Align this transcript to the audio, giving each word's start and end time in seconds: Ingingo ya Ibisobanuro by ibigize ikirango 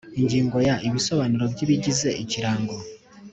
Ingingo 0.19 0.57
ya 0.67 0.75
Ibisobanuro 0.87 1.45
by 1.53 1.59
ibigize 1.65 2.09
ikirango 2.23 2.75